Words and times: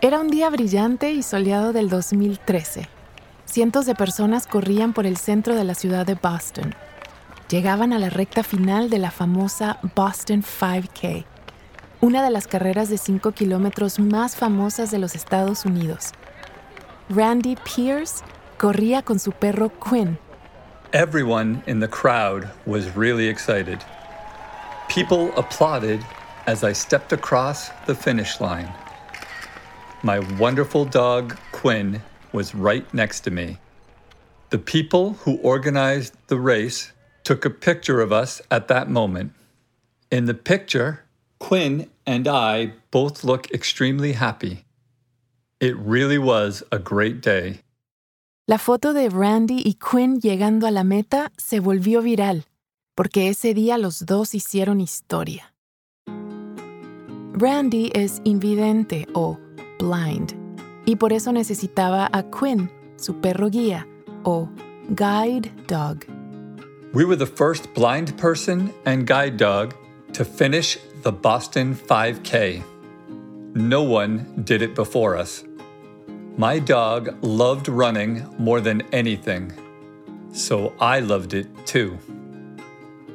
Era 0.00 0.20
un 0.20 0.28
día 0.28 0.48
brillante 0.48 1.10
y 1.10 1.24
soleado 1.24 1.72
del 1.72 1.88
2013. 1.88 2.88
Cientos 3.46 3.84
de 3.84 3.96
personas 3.96 4.46
corrían 4.46 4.92
por 4.92 5.06
el 5.06 5.16
centro 5.16 5.56
de 5.56 5.64
la 5.64 5.74
ciudad 5.74 6.06
de 6.06 6.14
Boston. 6.14 6.72
Llegaban 7.50 7.92
a 7.92 7.98
la 7.98 8.08
recta 8.08 8.44
final 8.44 8.90
de 8.90 8.98
la 8.98 9.10
famosa 9.10 9.80
Boston 9.96 10.44
5K, 10.44 11.24
una 12.00 12.22
de 12.22 12.30
las 12.30 12.46
carreras 12.46 12.88
de 12.90 12.96
5 12.96 13.32
kilómetros 13.32 13.98
más 13.98 14.36
famosas 14.36 14.92
de 14.92 14.98
los 14.98 15.16
Estados 15.16 15.64
Unidos. 15.64 16.12
Randy 17.08 17.56
Pierce 17.56 18.22
corría 18.56 19.02
con 19.02 19.18
su 19.18 19.32
perro 19.32 19.72
Quinn. 19.80 20.16
Everyone 20.92 21.60
in 21.66 21.80
the 21.80 21.88
crowd 21.88 22.48
was 22.66 22.94
really 22.94 23.26
excited. 23.26 23.80
People 24.88 25.32
applauded 25.36 25.98
as 26.46 26.62
I 26.62 26.72
stepped 26.72 27.12
across 27.12 27.72
the 27.86 27.96
finish 27.96 28.40
line. 28.40 28.72
My 30.02 30.20
wonderful 30.38 30.84
dog, 30.84 31.36
Quinn, 31.50 32.00
was 32.32 32.54
right 32.54 32.86
next 32.94 33.20
to 33.20 33.32
me. 33.32 33.58
The 34.50 34.58
people 34.58 35.14
who 35.24 35.38
organized 35.38 36.14
the 36.28 36.38
race 36.38 36.92
took 37.24 37.44
a 37.44 37.50
picture 37.50 38.00
of 38.00 38.12
us 38.12 38.40
at 38.48 38.68
that 38.68 38.88
moment. 38.88 39.32
In 40.10 40.26
the 40.26 40.34
picture, 40.34 41.04
Quinn 41.40 41.90
and 42.06 42.28
I 42.28 42.74
both 42.92 43.24
look 43.24 43.50
extremely 43.50 44.12
happy. 44.12 44.64
It 45.60 45.76
really 45.76 46.18
was 46.18 46.62
a 46.70 46.78
great 46.78 47.20
day. 47.20 47.60
La 48.46 48.56
foto 48.56 48.92
de 48.92 49.10
Randy 49.10 49.62
y 49.66 49.74
Quinn 49.80 50.20
llegando 50.20 50.66
a 50.66 50.70
la 50.70 50.84
meta 50.84 51.32
se 51.36 51.58
volvió 51.58 52.00
viral, 52.02 52.44
porque 52.96 53.28
ese 53.28 53.52
día 53.52 53.76
los 53.76 54.06
dos 54.06 54.32
hicieron 54.32 54.80
historia. 54.80 55.52
Randy 57.34 57.90
es 57.94 58.20
invidente 58.24 59.06
o 59.12 59.38
blind, 59.78 60.34
y 60.86 60.96
por 60.96 61.12
eso 61.12 61.32
necesitaba 61.32 62.08
a 62.12 62.22
Quinn, 62.24 62.70
su 62.96 63.14
perro 63.20 63.48
guía, 63.48 63.86
o 64.24 64.48
guide 64.94 65.50
dog. 65.66 66.04
We 66.92 67.04
were 67.04 67.16
the 67.16 67.26
first 67.26 67.72
blind 67.74 68.16
person 68.16 68.72
and 68.84 69.06
guide 69.06 69.36
dog 69.36 69.74
to 70.14 70.24
finish 70.24 70.78
the 71.02 71.12
Boston 71.12 71.74
5K. 71.74 72.62
No 73.54 73.82
one 73.82 74.42
did 74.44 74.62
it 74.62 74.74
before 74.74 75.16
us. 75.16 75.44
My 76.36 76.58
dog 76.58 77.16
loved 77.22 77.68
running 77.68 78.24
more 78.38 78.60
than 78.60 78.82
anything, 78.92 79.52
so 80.32 80.72
I 80.80 81.00
loved 81.00 81.34
it 81.34 81.48
too. 81.66 81.98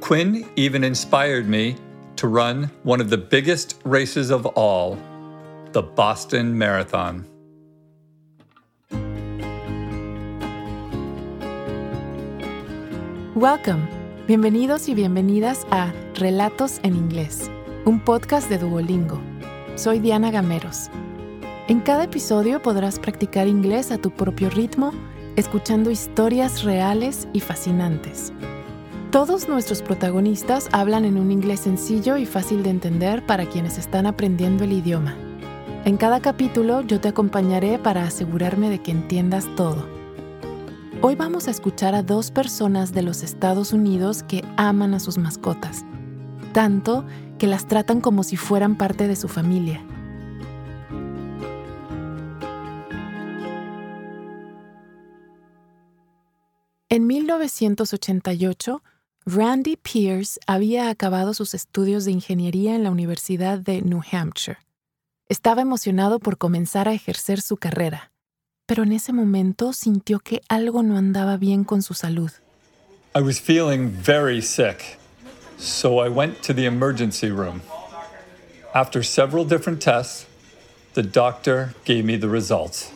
Quinn 0.01 0.45
even 0.55 0.83
inspired 0.83 1.47
me 1.47 1.75
to 2.17 2.27
run 2.27 2.69
one 2.83 2.99
of 2.99 3.09
the 3.09 3.17
biggest 3.17 3.79
races 3.85 4.29
of 4.29 4.45
all, 4.45 4.97
the 5.73 5.81
Boston 5.81 6.55
Marathon. 6.55 7.25
Welcome. 13.35 13.88
Bienvenidos 14.27 14.88
y 14.88 14.94
bienvenidas 14.94 15.66
a 15.71 15.91
Relatos 16.13 16.79
en 16.83 16.95
Inglés, 16.95 17.49
un 17.85 17.99
podcast 17.99 18.49
de 18.49 18.59
Duolingo. 18.59 19.19
Soy 19.75 19.99
Diana 19.99 20.29
Gameros. 20.29 20.89
En 21.67 21.79
cada 21.79 22.03
episodio 22.03 22.61
podrás 22.61 22.99
practicar 22.99 23.47
inglés 23.47 23.91
a 23.91 23.97
tu 23.97 24.11
propio 24.11 24.51
ritmo, 24.51 24.91
escuchando 25.35 25.89
historias 25.89 26.63
reales 26.63 27.27
y 27.33 27.39
fascinantes. 27.39 28.31
Todos 29.09 29.49
nuestros 29.49 29.81
protagonistas 29.81 30.69
hablan 30.71 31.03
en 31.03 31.17
un 31.17 31.31
inglés 31.31 31.61
sencillo 31.61 32.17
y 32.17 32.27
fácil 32.27 32.61
de 32.61 32.69
entender 32.69 33.25
para 33.25 33.47
quienes 33.47 33.79
están 33.79 34.05
aprendiendo 34.05 34.63
el 34.63 34.73
idioma. 34.73 35.17
En 35.85 35.97
cada 35.97 36.21
capítulo 36.21 36.79
yo 36.79 37.01
te 37.01 37.09
acompañaré 37.09 37.77
para 37.77 38.05
asegurarme 38.05 38.69
de 38.69 38.81
que 38.81 38.91
entiendas 38.91 39.53
todo. 39.57 39.85
Hoy 41.01 41.15
vamos 41.15 41.49
a 41.49 41.51
escuchar 41.51 41.93
a 41.93 42.03
dos 42.03 42.31
personas 42.31 42.94
de 42.94 43.01
los 43.01 43.21
Estados 43.21 43.73
Unidos 43.73 44.23
que 44.23 44.45
aman 44.55 44.93
a 44.93 45.01
sus 45.01 45.17
mascotas, 45.17 45.83
tanto 46.53 47.05
que 47.38 47.47
las 47.47 47.67
tratan 47.67 47.99
como 47.99 48.23
si 48.23 48.38
fueran 48.38 48.77
parte 48.77 49.09
de 49.09 49.17
su 49.17 49.27
familia. 49.27 49.85
En 56.88 57.07
1988, 57.07 58.81
Randy 59.25 59.75
Pierce 59.75 60.39
había 60.47 60.89
acabado 60.89 61.33
sus 61.33 61.53
estudios 61.53 62.05
de 62.05 62.11
ingeniería 62.11 62.73
en 62.73 62.85
la 62.85 62.91
Universidad 62.91 63.59
de 63.59 63.81
New 63.81 64.01
Hampshire. 64.09 64.59
Estaba 65.29 65.61
emocionado 65.61 66.19
por 66.19 66.38
comenzar 66.38 66.88
a 66.88 66.94
ejercer 66.94 67.41
su 67.41 67.57
carrera 67.57 68.13
pero 68.66 68.84
en 68.84 68.94
ese 68.94 69.13
momento 69.13 69.73
sintió 69.73 70.19
que 70.19 70.41
algo 70.47 70.84
no 70.84 70.97
andaba 70.97 71.38
bien 71.38 71.63
con 71.63 71.81
su 71.81 71.94
salud. 71.94 72.31
I 73.16 73.22
was 73.22 73.39
feeling 73.39 73.89
very 73.89 74.41
sick, 74.41 74.97
so 75.57 76.00
I 76.00 76.09
went 76.09 76.41
to 76.44 76.53
the 76.53 76.66
emergency 76.66 77.29
room. 77.29 77.61
After 78.73 79.03
several 79.03 79.45
different 79.45 79.81
tests, 79.81 80.25
the 80.94 81.03
doctor 81.03 81.75
gave 81.85 82.05
me 82.05 82.17
the 82.17 82.29
results. 82.29 82.91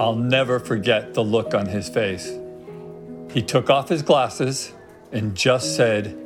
I'll 0.00 0.16
never 0.16 0.58
forget 0.58 1.14
the 1.14 1.22
look 1.22 1.54
on 1.54 1.66
his 1.66 1.88
face. 1.88 2.32
He 3.32 3.42
took 3.42 3.68
off 3.70 3.88
his 3.88 4.02
glasses 4.02 4.72
and 5.12 5.36
just 5.36 5.76
said, 5.76 6.16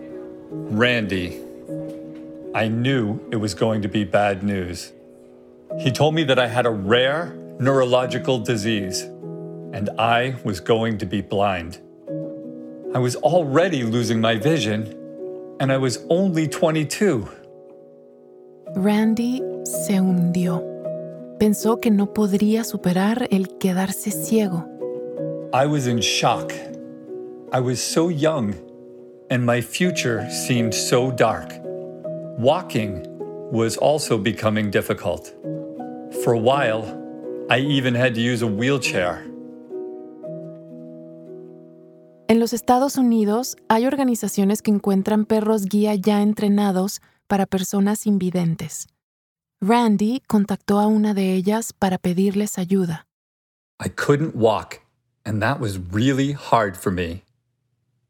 Randy. 0.51 1.41
I 2.55 2.69
knew 2.69 3.19
it 3.31 3.37
was 3.37 3.55
going 3.55 3.81
to 3.81 3.89
be 3.89 4.05
bad 4.05 4.43
news. 4.43 4.93
He 5.79 5.91
told 5.91 6.15
me 6.15 6.23
that 6.25 6.39
I 6.39 6.49
had 6.49 6.67
a 6.67 6.71
rare 6.71 7.35
neurological 7.59 8.39
disease, 8.41 9.01
and 9.73 9.89
I 9.99 10.37
was 10.45 10.61
going 10.61 10.99
to 10.99 11.07
be 11.07 11.23
blind. 11.23 11.79
I 12.95 12.99
was 12.99 13.17
already 13.17 13.85
losing 13.85 14.21
my 14.21 14.37
vision, 14.37 14.95
and 15.61 15.73
I 15.73 15.79
was 15.79 16.05
only 16.11 16.47
22. 16.47 17.27
Randy 18.77 19.43
se 19.65 19.95
hundió. 19.95 20.63
Pensó 21.39 21.81
que 21.81 21.91
no 21.91 22.13
podría 22.13 22.65
superar 22.65 23.29
el 23.31 23.47
quedarse 23.59 24.11
ciego. 24.11 24.69
I 25.55 25.65
was 25.65 25.87
in 25.87 26.03
shock. 26.03 26.53
I 27.51 27.61
was 27.61 27.83
so 27.83 28.11
young, 28.11 28.55
and 29.31 29.45
my 29.47 29.63
future 29.63 30.29
seemed 30.31 30.75
so 30.75 31.11
dark. 31.11 31.62
Walking 32.39 33.05
was 33.53 33.77
also 33.77 34.17
becoming 34.17 34.71
difficult. 34.71 35.35
For 36.23 36.33
a 36.33 36.39
while, 36.39 36.85
I 37.51 37.59
even 37.59 37.95
had 37.95 38.15
to 38.15 38.21
use 38.21 38.43
a 38.43 38.47
wheelchair. 38.47 39.29
En 42.29 42.41
los 42.41 42.55
Estados 42.55 42.97
Unidos 42.97 43.57
hay 43.69 43.85
organizaciones 43.85 44.63
que 44.63 44.73
encuentran 44.73 45.27
perros 45.27 45.67
guía 45.67 45.95
ya 45.95 46.23
entrenados 46.23 47.03
para 47.27 47.45
personas 47.45 48.07
invidentes. 48.07 48.87
Randy 49.61 50.23
contactó 50.27 50.81
a 50.81 50.87
una 50.87 51.13
de 51.13 51.35
ellas 51.35 51.75
para 51.75 51.99
pedirles 51.99 52.59
ayuda. 52.59 53.07
I 53.79 53.91
couldn't 53.91 54.35
walk, 54.35 54.81
and 55.27 55.43
that 55.43 55.61
was 55.61 55.79
really 55.79 56.33
hard 56.33 56.79
for 56.79 56.91
me. 56.91 57.25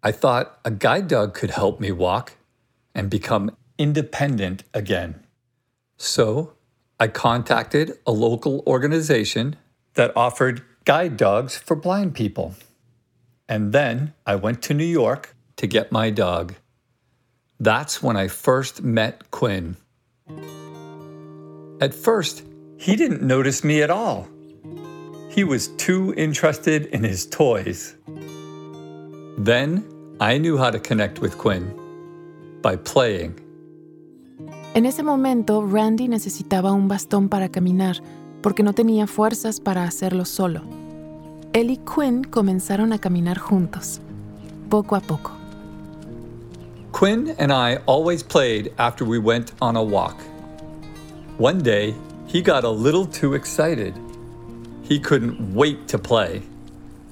I 0.05 0.12
thought 0.12 0.61
a 0.65 0.71
guide 0.71 1.09
dog 1.09 1.34
could 1.34 1.50
help 1.50 1.81
me 1.81 1.91
walk 1.91 2.34
and 2.94 3.11
become 3.11 3.50
independent 3.82 4.62
again. 4.72 5.26
So 5.97 6.53
I 7.00 7.09
contacted 7.09 7.98
a 8.06 8.12
local 8.12 8.62
organization 8.65 9.56
that 9.94 10.16
offered 10.16 10.62
guide 10.84 11.16
dogs 11.16 11.56
for 11.56 11.75
blind 11.75 12.15
people. 12.15 12.54
And 13.48 13.72
then 13.72 14.15
I 14.25 14.37
went 14.37 14.62
to 14.62 14.72
New 14.75 14.84
York 14.84 15.34
to 15.56 15.66
get 15.66 15.91
my 15.91 16.10
dog. 16.10 16.54
That's 17.59 18.00
when 18.00 18.16
I 18.16 18.28
first 18.28 18.84
met 18.84 19.32
Quinn. 19.32 19.76
At 21.81 21.93
first, 21.93 22.44
he 22.76 22.94
didn't 22.94 23.23
notice 23.23 23.64
me 23.64 23.82
at 23.82 23.90
all. 23.90 24.29
He 25.29 25.43
was 25.43 25.69
too 25.87 26.14
interested 26.17 26.87
in 26.87 27.02
his 27.02 27.26
toys. 27.26 27.96
Then 29.38 30.17
I 30.20 30.38
knew 30.38 30.56
how 30.56 30.70
to 30.70 30.79
connect 30.79 31.19
with 31.19 31.37
Quinn 31.37 31.67
by 32.62 32.76
playing 32.76 33.40
En 34.74 34.86
ese 34.86 35.02
momento, 35.02 35.66
Randy 35.66 36.08
necesitaba 36.08 36.72
un 36.72 36.88
bastón 36.88 37.28
para 37.28 37.50
caminar 37.50 37.96
porque 38.40 38.62
no 38.62 38.72
tenía 38.72 39.06
fuerzas 39.06 39.60
para 39.60 39.84
hacerlo 39.84 40.24
solo. 40.24 40.62
Él 41.52 41.70
y 41.70 41.76
Quinn 41.76 42.24
comenzaron 42.24 42.94
a 42.94 42.98
caminar 42.98 43.38
juntos, 43.38 44.00
poco 44.70 44.96
a 44.96 45.00
poco. 45.00 45.32
Quinn 46.90 47.34
and 47.38 47.52
I 47.52 47.80
always 47.84 48.22
played 48.22 48.72
after 48.78 49.04
we 49.06 49.19
went 49.19 49.52
on 49.60 49.76
a 49.76 49.82
walk. 49.82 50.16
One 51.38 51.62
day, 51.62 51.94
he 52.26 52.40
got 52.40 52.64
a 52.64 52.70
little 52.70 53.06
too 53.06 53.34
excited. 53.34 53.92
He 54.82 54.98
couldn't 54.98 55.54
wait 55.54 55.86
to 55.88 55.98
play, 55.98 56.42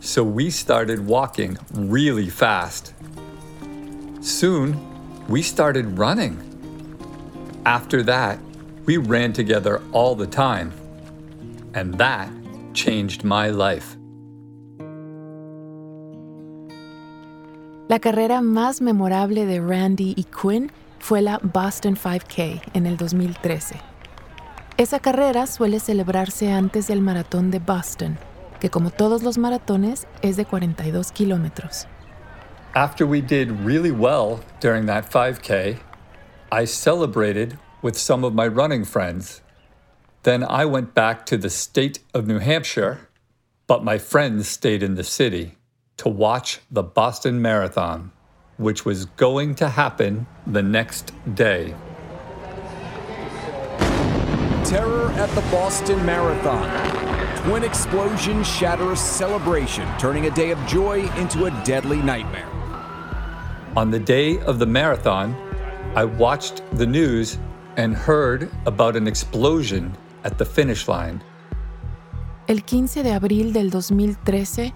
so 0.01 0.25
we 0.25 0.51
started 0.51 1.07
walking 1.07 1.59
really 1.75 2.31
fast. 2.31 2.95
Soon, 4.23 4.79
we 5.29 5.43
started 5.43 5.99
running. 5.99 6.50
After 7.65 8.03
that, 8.05 8.39
We 8.91 8.97
ran 8.97 9.33
together 9.33 9.81
all 9.93 10.17
the 10.17 10.27
time, 10.27 10.73
and 11.75 11.97
that 11.99 12.29
changed 12.75 13.23
my 13.23 13.51
life. 13.51 13.97
La 17.89 18.01
carrera 18.01 18.41
más 18.41 18.81
memorable 18.81 19.47
de 19.47 19.61
Randy 19.61 20.15
y 20.17 20.25
Quinn 20.25 20.73
fue 20.99 21.21
la 21.21 21.39
Boston 21.41 21.97
5K 21.97 22.63
en 22.75 22.87
el 22.87 22.97
2013. 22.97 23.77
Esa 24.77 24.99
carrera 24.99 25.47
suele 25.47 25.79
celebrarse 25.79 26.51
antes 26.51 26.89
del 26.89 27.01
maratón 27.01 27.53
de 27.53 27.61
Boston, 27.61 28.19
que 28.61 28.71
como 28.71 28.91
todos 28.91 29.23
los 29.23 29.39
maratones 29.39 30.07
es 30.23 30.37
de 30.37 30.47
42 30.47 31.13
kilómetros. 31.13 31.87
After 32.75 33.07
we 33.07 33.21
did 33.21 33.51
really 33.65 33.93
well 33.93 34.41
during 34.61 34.87
that 34.87 35.11
5K, 35.11 35.79
I 36.53 36.65
celebrated 36.65 37.59
with 37.81 37.97
some 37.97 38.25
of 38.25 38.35
my 38.35 38.49
running 38.49 38.85
friends. 38.85 39.41
Then 40.25 40.43
I 40.43 40.65
went 40.65 40.95
back 40.95 41.25
to 41.27 41.37
the 41.37 41.49
state 41.49 42.01
of 42.13 42.27
New 42.27 42.41
Hampshire, 42.41 43.09
but 43.69 43.85
my 43.85 43.99
friends 43.99 44.49
stayed 44.49 44.83
in 44.83 44.97
the 44.97 45.05
city 45.05 45.55
to 45.99 46.09
watch 46.09 46.59
the 46.69 46.83
Boston 46.83 47.41
Marathon, 47.41 48.11
which 48.57 48.85
was 48.85 49.05
going 49.05 49.55
to 49.57 49.69
happen 49.69 50.27
the 50.45 50.63
next 50.63 51.13
day. 51.37 51.77
Terror 54.65 55.13
at 55.13 55.33
the 55.37 55.43
Boston 55.53 56.05
Marathon. 56.05 56.69
Twin 57.45 57.63
explosions 57.63 58.49
shatter 58.49 58.91
a 58.91 58.97
celebration, 58.97 59.89
turning 59.99 60.27
a 60.27 60.31
day 60.33 60.51
of 60.51 60.59
joy 60.67 61.09
into 61.17 61.45
a 61.45 61.63
deadly 61.65 62.03
nightmare. 62.03 62.49
On 63.77 63.93
the 63.93 64.01
day 64.01 64.41
of 64.41 64.59
the 64.59 64.67
marathon, 64.67 65.50
I 65.97 66.05
watched 66.05 66.63
the 66.79 66.87
news 66.87 67.37
and 67.77 67.97
heard 67.97 68.49
about 68.65 68.95
an 68.95 69.09
explosion 69.09 69.93
at 70.23 70.39
the 70.39 70.45
finish 70.45 70.87
line. 70.87 71.21
El 72.47 72.63
15 72.63 73.03
de 73.03 73.13
abril 73.13 73.53
del 73.53 73.71
2013, 73.71 74.73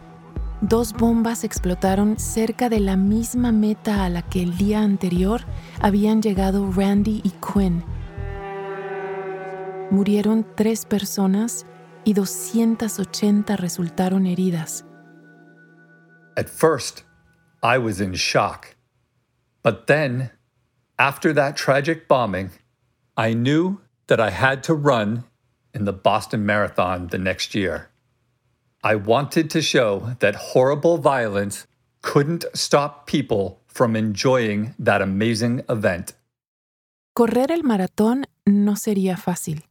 dos 0.60 0.92
bombas 0.92 1.44
explotaron 1.44 2.18
cerca 2.18 2.68
de 2.68 2.80
la 2.80 2.96
misma 2.96 3.52
meta 3.52 4.04
a 4.04 4.08
la 4.08 4.22
que 4.22 4.42
el 4.42 4.56
día 4.56 4.80
anterior 4.80 5.42
habían 5.80 6.20
llegado 6.20 6.68
Randy 6.72 7.20
y 7.22 7.30
Quinn. 7.40 7.84
Murieron 9.92 10.44
tres 10.56 10.84
personas 10.84 11.64
y 12.04 12.14
280 12.14 13.56
resultaron 13.56 14.26
heridas. 14.26 14.84
At 16.36 16.48
first, 16.48 17.04
I 17.62 17.78
was 17.78 18.00
in 18.00 18.14
shock. 18.14 18.74
But 19.62 19.86
then, 19.86 20.32
after 20.98 21.32
that 21.32 21.56
tragic 21.56 22.08
bombing, 22.08 22.50
I 23.16 23.34
knew 23.34 23.80
that 24.06 24.20
I 24.20 24.30
had 24.30 24.62
to 24.64 24.74
run 24.74 25.24
in 25.72 25.84
the 25.84 25.92
Boston 25.92 26.46
Marathon 26.46 27.08
the 27.08 27.18
next 27.18 27.54
year. 27.54 27.90
I 28.82 28.96
wanted 28.96 29.50
to 29.50 29.62
show 29.62 30.14
that 30.20 30.52
horrible 30.52 30.98
violence 30.98 31.66
couldn't 32.02 32.44
stop 32.54 33.06
people 33.06 33.60
from 33.66 33.96
enjoying 33.96 34.74
that 34.78 35.00
amazing 35.00 35.62
event. 35.68 36.14
Correr 37.16 37.50
el 37.50 37.62
maratón 37.62 38.26
no 38.44 38.76
sería 38.76 39.16
fácil. 39.16 39.64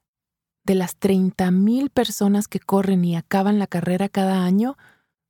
De 0.65 0.75
las 0.75 0.97
30.000 0.99 1.89
personas 1.89 2.47
que 2.47 2.59
corren 2.59 3.03
y 3.05 3.15
acaban 3.15 3.59
la 3.59 3.67
carrera 3.67 4.09
cada 4.09 4.45
año, 4.45 4.77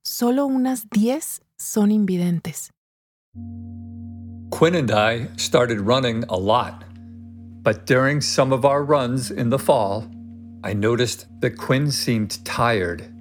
solo 0.04 0.46
unas 0.46 0.90
10 0.90 1.42
son 1.58 1.92
invidentes. 1.92 2.72
Quinn 4.54 4.76
and 4.76 4.92
I 4.92 5.30
started 5.36 5.82
running 5.82 6.26
a 6.30 6.38
lot, 6.38 6.84
but 7.64 7.88
during 7.88 8.22
some 8.22 8.54
of 8.54 8.64
our 8.66 8.84
runs 8.84 9.32
in 9.32 9.50
the 9.50 9.58
fall, 9.58 10.06
I 10.64 10.74
noticed 10.74 11.26
that 11.42 11.58
Quinn 11.58 11.90
seemed 11.90 12.46
tired. 12.46 13.12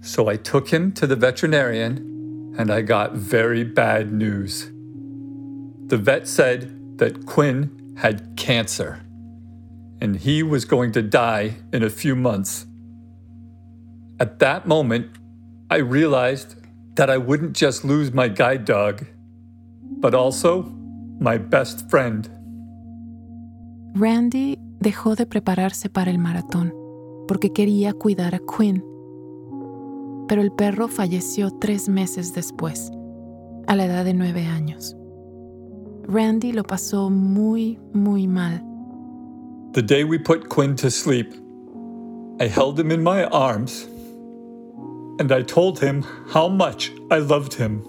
So 0.00 0.28
I 0.28 0.36
took 0.36 0.70
him 0.70 0.92
to 0.92 1.06
the 1.06 1.16
veterinarian 1.16 2.54
and 2.58 2.70
I 2.70 2.80
got 2.80 3.12
very 3.12 3.62
bad 3.62 4.10
news. 4.10 4.70
The 5.88 5.98
vet 5.98 6.26
said 6.26 6.96
that 6.96 7.26
Quinn 7.26 7.94
had 7.98 8.34
cancer 8.38 9.02
and 10.00 10.16
he 10.16 10.42
was 10.42 10.64
going 10.64 10.92
to 10.92 11.02
die 11.02 11.56
in 11.74 11.82
a 11.82 11.90
few 11.90 12.16
months. 12.16 12.64
At 14.18 14.38
that 14.38 14.66
moment, 14.66 15.10
I 15.68 15.76
realized 15.76 16.54
that 16.94 17.10
I 17.10 17.18
wouldn't 17.18 17.54
just 17.54 17.84
lose 17.84 18.14
my 18.14 18.28
guide 18.28 18.64
dog, 18.64 19.04
but 20.00 20.14
also 20.14 20.64
my 21.20 21.38
best 21.38 21.88
friend. 21.90 22.28
Randy 23.94 24.58
dejó 24.80 25.14
de 25.14 25.26
prepararse 25.26 25.90
para 25.90 26.10
el 26.10 26.18
maratón 26.18 26.72
porque 27.28 27.52
quería 27.52 27.92
cuidar 27.92 28.34
a 28.34 28.40
Quinn. 28.40 28.84
Pero 30.26 30.42
el 30.42 30.50
perro 30.50 30.88
falleció 30.88 31.50
tres 31.50 31.88
meses 31.88 32.32
después, 32.34 32.90
a 33.66 33.76
la 33.76 33.84
edad 33.84 34.04
de 34.04 34.14
nueve 34.14 34.46
años. 34.46 34.96
Randy 36.08 36.52
lo 36.52 36.64
pasó 36.64 37.10
muy, 37.10 37.78
muy 37.92 38.26
mal. 38.26 38.64
The 39.72 39.82
day 39.82 40.02
we 40.02 40.18
put 40.18 40.48
Quinn 40.48 40.74
to 40.76 40.90
sleep, 40.90 41.32
I 42.40 42.48
held 42.48 42.78
him 42.80 42.90
in 42.90 43.02
my 43.02 43.24
arms 43.26 43.86
and 45.20 45.30
I 45.30 45.42
told 45.44 45.78
him 45.78 46.02
how 46.32 46.48
much 46.48 46.90
I 47.12 47.18
loved 47.18 47.54
him. 47.54 47.84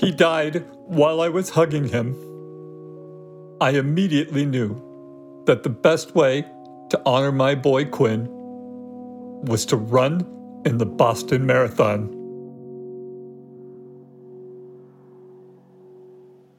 He 0.00 0.10
died 0.10 0.64
while 0.86 1.20
I 1.20 1.28
was 1.28 1.50
hugging 1.50 1.84
him. 1.84 2.16
I 3.60 3.72
immediately 3.72 4.46
knew 4.46 4.74
that 5.44 5.62
the 5.62 5.68
best 5.68 6.14
way 6.14 6.42
to 6.88 7.00
honor 7.04 7.30
my 7.30 7.54
boy 7.54 7.84
Quinn 7.84 8.26
was 9.44 9.66
to 9.66 9.76
run 9.76 10.24
in 10.64 10.78
the 10.78 10.86
Boston 10.86 11.44
Marathon. 11.44 12.16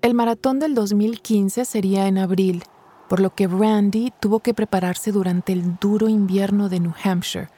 El 0.04 0.14
maratón 0.14 0.60
del 0.60 0.76
2015 0.76 1.66
sería 1.66 2.08
en 2.08 2.20
abril, 2.20 2.64
por 3.10 3.20
lo 3.20 3.32
que 3.32 3.48
Randy 3.48 4.14
tuvo 4.20 4.42
que 4.42 4.54
prepararse 4.54 5.12
durante 5.12 5.52
el 5.52 5.78
duro 5.80 6.10
invierno 6.10 6.70
de 6.70 6.80
New 6.80 6.94
Hampshire, 7.04 7.50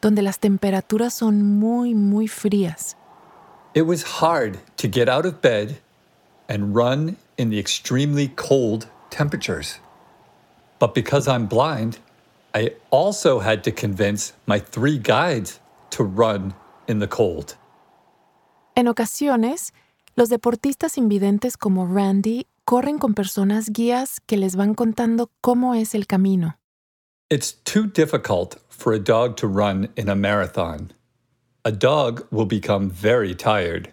donde 0.00 0.22
las 0.22 0.38
temperaturas 0.38 1.12
son 1.12 1.42
muy, 1.42 1.94
muy 1.94 2.26
frías. 2.26 2.96
It 3.76 3.84
was 3.84 4.22
hard 4.22 4.58
to 4.78 4.88
get 4.88 5.06
out 5.06 5.26
of 5.26 5.42
bed 5.42 5.76
and 6.48 6.74
run 6.74 7.18
in 7.36 7.50
the 7.50 7.58
extremely 7.58 8.28
cold 8.28 8.88
temperatures. 9.10 9.80
But 10.78 10.94
because 10.94 11.28
I'm 11.28 11.46
blind, 11.46 11.98
I 12.54 12.70
also 12.90 13.40
had 13.40 13.62
to 13.64 13.70
convince 13.70 14.32
my 14.46 14.60
three 14.60 14.96
guides 14.96 15.60
to 15.90 16.04
run 16.04 16.54
in 16.88 17.00
the 17.00 17.06
cold. 17.06 17.54
En 18.74 18.88
ocasiones, 18.88 19.72
los 20.16 20.30
deportistas 20.30 20.96
invidentes 20.96 21.58
como 21.58 21.84
Randy 21.84 22.46
corren 22.64 22.98
con 22.98 23.12
personas 23.12 23.68
guías 23.68 24.20
que 24.26 24.38
les 24.38 24.56
van 24.56 24.74
contando 24.74 25.28
cómo 25.42 25.74
es 25.74 25.94
el 25.94 26.06
camino. 26.06 26.54
It's 27.28 27.52
too 27.52 27.86
difficult 27.86 28.56
for 28.70 28.94
a 28.94 28.98
dog 28.98 29.36
to 29.36 29.46
run 29.46 29.90
in 29.96 30.08
a 30.08 30.14
marathon. 30.14 30.94
A 31.66 31.72
dog 31.72 32.24
will 32.30 32.46
become 32.46 32.88
very 32.88 33.34
tired. 33.34 33.92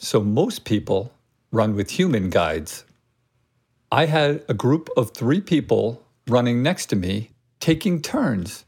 So 0.00 0.20
most 0.20 0.64
people 0.64 1.12
run 1.52 1.76
with 1.76 1.90
human 1.90 2.28
guides. 2.28 2.84
I 3.92 4.06
had 4.06 4.42
a 4.48 4.52
group 4.52 4.88
of 4.96 5.12
three 5.12 5.40
people 5.40 6.02
running 6.26 6.60
next 6.60 6.86
to 6.86 6.96
me 6.96 7.30
taking 7.60 8.02
turns. 8.02 8.64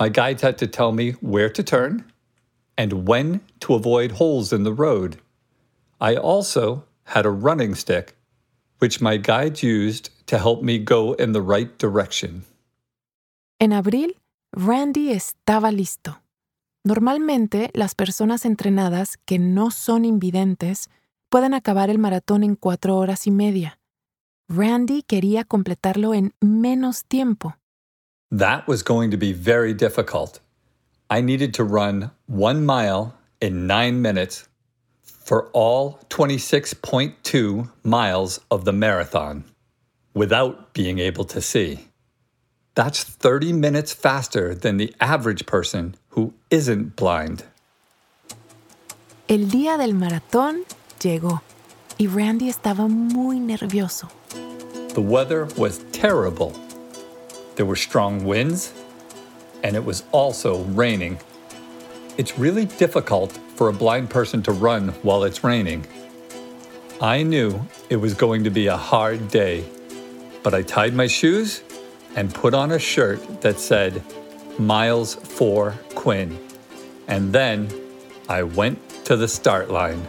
My 0.00 0.08
guides 0.08 0.40
had 0.40 0.56
to 0.56 0.66
tell 0.66 0.92
me 0.92 1.10
where 1.20 1.50
to 1.50 1.62
turn 1.62 2.10
and 2.78 3.06
when 3.06 3.42
to 3.60 3.74
avoid 3.74 4.12
holes 4.12 4.50
in 4.50 4.62
the 4.62 4.72
road. 4.72 5.18
I 6.00 6.16
also 6.16 6.84
had 7.12 7.26
a 7.26 7.30
running 7.30 7.74
stick, 7.74 8.16
which 8.78 9.02
my 9.02 9.18
guides 9.18 9.62
used 9.62 10.08
to 10.28 10.38
help 10.38 10.62
me 10.62 10.78
go 10.78 11.12
in 11.12 11.32
the 11.32 11.42
right 11.42 11.76
direction. 11.76 12.44
En 13.60 13.72
abril, 13.72 14.12
Randy 14.56 15.12
estaba 15.12 15.70
listo. 15.70 16.23
Normalmente, 16.86 17.70
las 17.72 17.94
personas 17.94 18.44
entrenadas 18.44 19.16
que 19.24 19.38
no 19.38 19.70
son 19.70 20.04
invidentes 20.04 20.90
pueden 21.30 21.54
acabar 21.54 21.88
el 21.88 21.98
maratón 21.98 22.44
en 22.44 22.56
cuatro 22.56 22.98
horas 22.98 23.26
y 23.26 23.30
media. 23.30 23.78
Randy 24.50 25.02
quería 25.02 25.44
completarlo 25.44 26.12
en 26.12 26.34
menos 26.40 27.06
tiempo. 27.06 27.56
That 28.30 28.68
was 28.68 28.82
going 28.84 29.10
to 29.10 29.16
be 29.16 29.32
very 29.32 29.72
difficult. 29.72 30.40
I 31.08 31.22
needed 31.22 31.54
to 31.54 31.64
run 31.64 32.10
one 32.26 32.66
mile 32.66 33.14
in 33.40 33.66
nine 33.66 34.02
minutes 34.02 34.46
for 35.00 35.48
all 35.54 36.00
26.2 36.10 37.70
miles 37.82 38.40
of 38.50 38.66
the 38.66 38.72
marathon 38.72 39.44
without 40.14 40.74
being 40.74 40.98
able 40.98 41.24
to 41.24 41.40
see. 41.40 41.88
That's 42.74 43.02
30 43.04 43.54
minutes 43.54 43.94
faster 43.94 44.54
than 44.54 44.76
the 44.76 44.92
average 45.00 45.46
person 45.46 45.94
who 46.14 46.32
isn't 46.50 46.96
blind. 46.96 47.44
El 49.28 49.48
día 49.50 49.76
del 49.78 49.94
maratón 49.94 50.64
llegó 51.00 51.42
y 51.98 52.06
Randy 52.06 52.48
estaba 52.48 52.88
muy 52.88 53.38
nervioso. 53.38 54.10
The 54.94 55.00
weather 55.00 55.46
was 55.56 55.78
terrible. 55.92 56.52
There 57.56 57.66
were 57.66 57.76
strong 57.76 58.24
winds, 58.24 58.72
and 59.62 59.76
it 59.76 59.84
was 59.84 60.04
also 60.12 60.62
raining. 60.74 61.18
It's 62.16 62.38
really 62.38 62.66
difficult 62.66 63.32
for 63.56 63.68
a 63.68 63.72
blind 63.72 64.10
person 64.10 64.42
to 64.44 64.52
run 64.52 64.90
while 65.02 65.24
it's 65.24 65.42
raining. 65.42 65.84
I 67.00 67.24
knew 67.24 67.60
it 67.90 67.96
was 67.96 68.14
going 68.14 68.44
to 68.44 68.50
be 68.50 68.68
a 68.68 68.76
hard 68.76 69.28
day, 69.28 69.64
but 70.44 70.54
I 70.54 70.62
tied 70.62 70.94
my 70.94 71.08
shoes 71.08 71.62
and 72.14 72.32
put 72.32 72.54
on 72.54 72.70
a 72.70 72.78
shirt 72.78 73.40
that 73.40 73.58
said 73.58 74.02
Miles 74.58 75.16
for 75.16 75.74
Quinn. 76.04 76.38
And 77.08 77.32
then 77.32 77.72
I 78.28 78.42
went 78.42 78.78
to 79.06 79.16
the 79.16 79.26
start 79.26 79.70
line. 79.70 80.06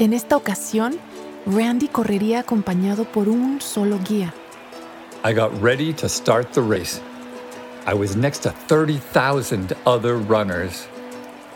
En 0.00 0.12
esta 0.12 0.36
ocasión, 0.36 0.98
Randy 1.46 1.86
correría 1.86 2.40
acompañado 2.40 3.06
por 3.06 3.28
un 3.28 3.60
solo 3.60 3.98
guía. 3.98 4.32
I 5.22 5.32
got 5.32 5.52
ready 5.62 5.92
to 5.92 6.08
start 6.08 6.52
the 6.52 6.62
race. 6.62 7.00
I 7.86 7.94
was 7.94 8.16
next 8.16 8.40
to 8.40 8.50
30,000 8.50 9.74
other 9.86 10.16
runners. 10.16 10.88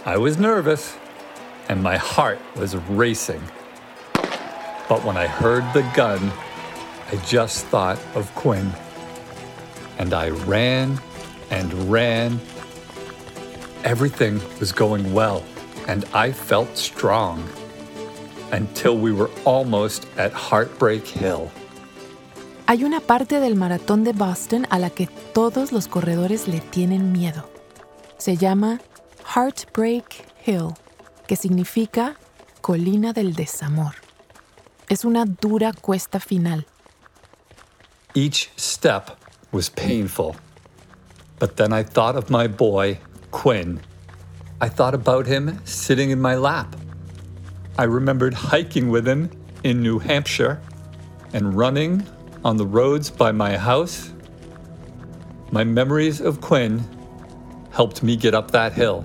I 0.06 0.16
was 0.16 0.38
nervous 0.38 0.96
and 1.68 1.82
my 1.82 1.96
heart 1.96 2.38
was 2.54 2.76
racing. 2.88 3.42
But 4.88 5.04
when 5.04 5.16
I 5.16 5.26
heard 5.26 5.64
the 5.74 5.82
gun, 5.96 6.30
I 7.10 7.16
just 7.26 7.66
thought 7.66 7.98
of 8.14 8.32
Quinn. 8.36 8.70
And 9.98 10.14
I 10.14 10.30
ran 10.30 11.00
and 11.50 11.72
ran. 11.90 12.38
Everything 13.84 14.40
was 14.60 14.72
going 14.72 15.14
well, 15.14 15.42
and 15.88 16.04
I 16.12 16.32
felt 16.32 16.76
strong 16.76 17.42
until 18.52 18.98
we 18.98 19.10
were 19.10 19.30
almost 19.46 20.06
at 20.18 20.32
Heartbreak 20.32 21.06
Hill. 21.06 21.50
Hay 22.66 22.84
una 22.84 23.00
parte 23.00 23.40
del 23.40 23.56
maratón 23.56 24.04
de 24.04 24.12
Boston 24.12 24.66
a 24.70 24.78
la 24.78 24.90
que 24.90 25.08
todos 25.32 25.72
los 25.72 25.88
corredores 25.88 26.46
le 26.46 26.60
tienen 26.60 27.10
miedo. 27.10 27.48
Se 28.18 28.36
llama 28.36 28.80
Heartbreak 29.34 30.26
Hill, 30.44 30.74
que 31.26 31.36
significa 31.36 32.16
colina 32.60 33.14
del 33.14 33.34
desamor. 33.34 33.94
Es 34.90 35.06
una 35.06 35.24
dura 35.24 35.72
cuesta 35.72 36.20
final. 36.20 36.66
Each 38.14 38.50
step 38.56 39.16
was 39.52 39.70
painful. 39.70 40.36
But 41.38 41.56
then 41.56 41.72
I 41.72 41.82
thought 41.82 42.16
of 42.16 42.28
my 42.28 42.46
boy, 42.46 42.98
Quinn. 43.30 43.80
I 44.60 44.68
thought 44.68 44.94
about 44.94 45.26
him 45.26 45.58
sitting 45.64 46.10
in 46.10 46.20
my 46.20 46.34
lap. 46.34 46.76
I 47.78 47.84
remembered 47.84 48.34
hiking 48.34 48.90
with 48.90 49.06
him 49.06 49.30
in 49.64 49.82
New 49.82 49.98
Hampshire 49.98 50.60
and 51.32 51.56
running 51.56 52.06
on 52.44 52.56
the 52.56 52.66
roads 52.66 53.10
by 53.10 53.32
my 53.32 53.56
house. 53.56 54.12
My 55.52 55.64
memories 55.64 56.20
of 56.20 56.40
Quinn 56.40 56.84
helped 57.70 58.02
me 58.02 58.16
get 58.16 58.34
up 58.34 58.50
that 58.50 58.72
hill. 58.72 59.04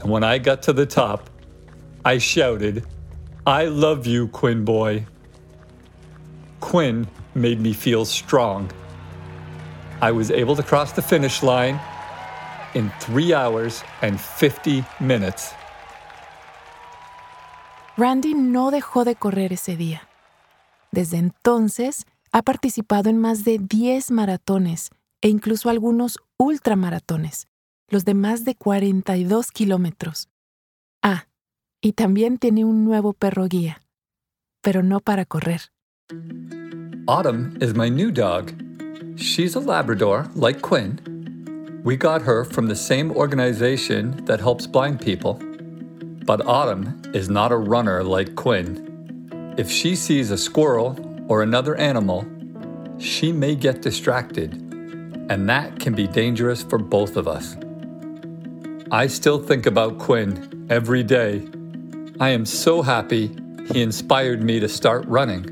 And 0.00 0.10
when 0.10 0.22
I 0.22 0.38
got 0.38 0.62
to 0.64 0.72
the 0.72 0.86
top, 0.86 1.30
I 2.04 2.18
shouted, 2.18 2.86
I 3.46 3.66
love 3.66 4.06
you, 4.06 4.28
Quinn 4.28 4.64
boy. 4.64 5.06
Quinn 6.60 7.06
made 7.34 7.60
me 7.60 7.72
feel 7.72 8.04
strong. 8.04 8.70
I 10.00 10.10
was 10.12 10.30
able 10.30 10.56
to 10.56 10.62
cross 10.62 10.92
the 10.92 11.02
finish 11.02 11.42
line 11.42 11.80
in 12.74 12.90
three 13.00 13.32
hours 13.32 13.82
and 14.00 14.18
50 14.18 14.84
minutes. 15.00 15.52
Randy 17.96 18.34
no 18.34 18.70
dejó 18.70 19.04
de 19.04 19.14
correr 19.16 19.52
ese 19.52 19.76
día. 19.76 20.08
Desde 20.92 21.18
entonces 21.18 22.06
ha 22.32 22.42
participado 22.42 23.10
en 23.10 23.18
más 23.18 23.44
de 23.44 23.58
10 23.58 24.10
maratones 24.10 24.90
e 25.20 25.28
incluso 25.28 25.68
algunos 25.68 26.18
ultramaratones, 26.38 27.48
los 27.88 28.04
de 28.04 28.14
más 28.14 28.44
de 28.44 28.54
42 28.54 29.50
kilómetros. 29.52 30.28
Ah, 31.02 31.26
y 31.80 31.92
también 31.92 32.38
tiene 32.38 32.64
un 32.64 32.84
nuevo 32.84 33.12
perro 33.12 33.46
guía, 33.46 33.82
pero 34.62 34.82
no 34.82 35.00
para 35.00 35.24
correr. 35.24 35.72
Autumn 37.08 37.56
is 37.60 37.74
my 37.74 37.90
new 37.90 38.10
dog. 38.10 38.52
She's 39.16 39.54
a 39.54 39.60
Labrador, 39.60 40.28
like 40.34 40.62
Quinn. 40.62 41.11
We 41.84 41.96
got 41.96 42.22
her 42.22 42.44
from 42.44 42.68
the 42.68 42.76
same 42.76 43.10
organization 43.10 44.24
that 44.26 44.38
helps 44.38 44.68
blind 44.68 45.00
people. 45.00 45.34
But 46.24 46.46
Autumn 46.46 47.02
is 47.12 47.28
not 47.28 47.50
a 47.50 47.56
runner 47.56 48.04
like 48.04 48.36
Quinn. 48.36 49.54
If 49.58 49.68
she 49.68 49.96
sees 49.96 50.30
a 50.30 50.38
squirrel 50.38 50.96
or 51.26 51.42
another 51.42 51.74
animal, 51.74 52.24
she 52.98 53.32
may 53.32 53.56
get 53.56 53.82
distracted, 53.82 54.52
and 55.28 55.48
that 55.48 55.80
can 55.80 55.92
be 55.92 56.06
dangerous 56.06 56.62
for 56.62 56.78
both 56.78 57.16
of 57.16 57.26
us. 57.26 57.56
I 58.92 59.08
still 59.08 59.42
think 59.42 59.66
about 59.66 59.98
Quinn 59.98 60.68
every 60.70 61.02
day. 61.02 61.48
I 62.20 62.28
am 62.28 62.46
so 62.46 62.82
happy 62.82 63.36
he 63.72 63.82
inspired 63.82 64.40
me 64.40 64.60
to 64.60 64.68
start 64.68 65.04
running. 65.08 65.51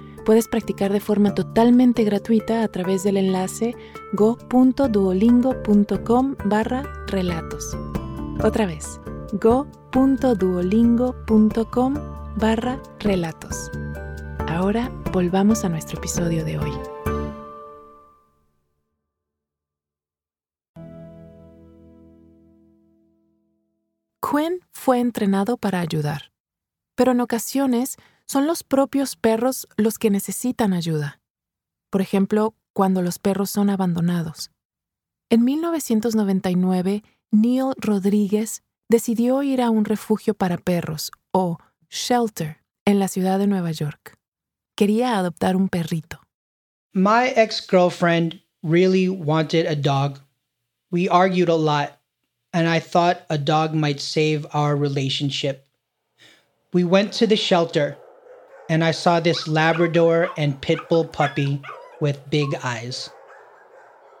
puedes 0.25 0.47
practicar 0.47 0.91
de 0.91 0.99
forma 0.99 1.35
totalmente 1.35 2.03
gratuita 2.03 2.63
a 2.63 2.67
través 2.67 3.03
del 3.03 3.17
enlace 3.17 3.75
go.duolingo.com 4.13 6.35
barra 6.45 6.81
relatos. 7.07 7.77
Otra 8.43 8.65
vez, 8.65 8.99
go.duolingo.com 9.33 11.93
barra 12.37 12.81
relatos. 12.99 13.69
Ahora 14.47 14.91
volvamos 15.13 15.63
a 15.63 15.69
nuestro 15.69 15.99
episodio 15.99 16.43
de 16.43 16.57
hoy. 16.57 16.71
Quinn 24.21 24.61
fue 24.71 24.99
entrenado 24.99 25.57
para 25.57 25.81
ayudar, 25.81 26.31
pero 26.95 27.11
en 27.11 27.19
ocasiones 27.19 27.97
son 28.31 28.47
los 28.47 28.63
propios 28.63 29.17
perros 29.17 29.67
los 29.75 29.99
que 29.99 30.09
necesitan 30.09 30.71
ayuda. 30.71 31.19
Por 31.89 31.99
ejemplo, 31.99 32.55
cuando 32.71 33.01
los 33.01 33.19
perros 33.19 33.49
son 33.49 33.69
abandonados. 33.69 34.51
En 35.29 35.43
1999, 35.43 37.03
Neil 37.31 37.73
Rodríguez 37.75 38.63
decidió 38.87 39.43
ir 39.43 39.61
a 39.61 39.69
un 39.69 39.83
refugio 39.83 40.33
para 40.33 40.57
perros, 40.57 41.11
o 41.31 41.57
shelter, 41.89 42.61
en 42.85 42.99
la 42.99 43.09
ciudad 43.09 43.37
de 43.37 43.47
Nueva 43.47 43.71
York. 43.71 44.17
Quería 44.77 45.17
adoptar 45.17 45.57
un 45.57 45.67
perrito. 45.67 46.21
My 46.93 47.33
ex 47.35 47.59
girlfriend 47.59 48.41
really 48.63 49.09
wanted 49.09 49.67
a 49.67 49.75
dog. 49.75 50.19
We 50.89 51.09
argued 51.09 51.49
a 51.49 51.57
lot, 51.57 51.99
and 52.53 52.69
I 52.69 52.79
thought 52.79 53.25
a 53.29 53.37
dog 53.37 53.73
might 53.73 53.99
save 53.99 54.47
our 54.53 54.77
relationship. 54.77 55.67
We 56.71 56.85
went 56.85 57.11
to 57.19 57.27
the 57.27 57.35
shelter, 57.35 57.97
and 58.71 58.85
I 58.85 58.91
saw 58.91 59.19
this 59.19 59.49
Labrador 59.49 60.29
and 60.37 60.61
Pitbull 60.61 61.11
puppy 61.11 61.61
with 61.99 62.29
big 62.29 62.47
eyes. 62.63 63.09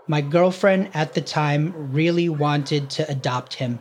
My 0.07 0.19
girlfriend 0.19 0.89
at 0.93 1.13
the 1.13 1.21
time 1.21 1.73
really 1.93 2.27
wanted 2.27 2.89
to 2.89 3.09
adopt 3.09 3.53
him, 3.53 3.79